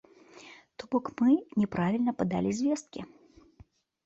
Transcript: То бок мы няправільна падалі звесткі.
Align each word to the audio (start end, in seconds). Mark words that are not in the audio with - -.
То 0.79 0.87
бок 0.95 1.05
мы 1.21 1.31
няправільна 1.61 2.11
падалі 2.23 2.57
звесткі. 2.63 2.99